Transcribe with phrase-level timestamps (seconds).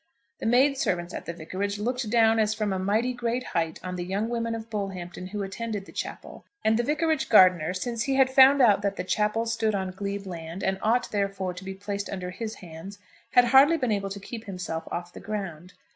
[0.39, 3.97] The maid servants at the vicarage looked down as from a mighty great height on
[3.97, 8.15] the young women of Bullhampton who attended the chapel, and the vicarage gardener, since he
[8.15, 11.75] had found out that the chapel stood on glebe land, and ought therefore, to be
[11.75, 12.97] placed under his hands,
[13.33, 15.73] had hardly been able to keep himself off the ground.